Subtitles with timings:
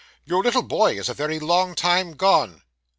[0.25, 2.63] 'Your little boy is a very long time gone.